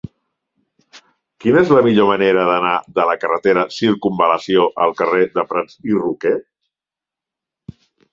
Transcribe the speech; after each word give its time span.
Quina 1.43 1.59
és 1.65 1.73
la 1.75 1.83
millor 1.87 2.07
manera 2.11 2.45
d'anar 2.47 2.71
de 2.95 3.05
la 3.09 3.15
carretera 3.23 3.65
Circumval·lació 3.75 4.63
al 4.87 4.95
carrer 5.03 5.21
de 5.37 5.45
Prats 5.53 5.77
i 5.91 5.99
Roquer? 5.99 6.33